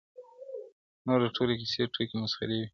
[1.05, 2.67] نور د ټولو كيسې ټوكي مسخرې وې!!